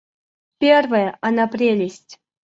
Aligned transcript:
Первое— 0.59 1.07
она 1.21 1.45
прелесть! 1.47 2.19